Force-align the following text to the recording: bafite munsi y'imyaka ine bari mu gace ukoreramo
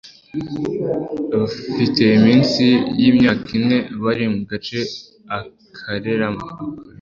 bafite 1.39 2.03
munsi 2.23 2.65
y'imyaka 2.99 3.47
ine 3.59 3.77
bari 4.03 4.25
mu 4.33 4.41
gace 4.49 4.79
ukoreramo 5.37 6.45